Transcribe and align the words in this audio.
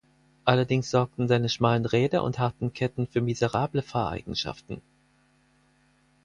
Allerdings 0.45 0.89
sorgten 0.89 1.27
seine 1.27 1.47
schmalen 1.47 1.85
Räder 1.85 2.23
und 2.23 2.39
harten 2.39 2.73
Ketten 2.73 3.05
für 3.05 3.21
miserable 3.21 3.83
Fahreigenschaften. 3.83 4.81